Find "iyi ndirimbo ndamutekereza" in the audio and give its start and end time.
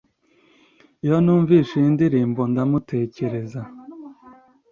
1.79-3.61